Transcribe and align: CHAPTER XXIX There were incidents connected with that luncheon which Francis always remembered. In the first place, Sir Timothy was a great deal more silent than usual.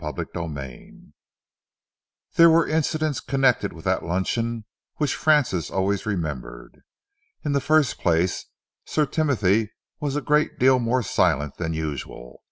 CHAPTER 0.00 0.24
XXIX 0.26 1.12
There 2.34 2.50
were 2.50 2.66
incidents 2.66 3.20
connected 3.20 3.72
with 3.72 3.84
that 3.84 4.04
luncheon 4.04 4.64
which 4.96 5.14
Francis 5.14 5.70
always 5.70 6.04
remembered. 6.04 6.82
In 7.44 7.52
the 7.52 7.60
first 7.60 8.00
place, 8.00 8.46
Sir 8.84 9.06
Timothy 9.06 9.70
was 10.00 10.16
a 10.16 10.20
great 10.20 10.58
deal 10.58 10.80
more 10.80 11.04
silent 11.04 11.58
than 11.58 11.74
usual. 11.74 12.42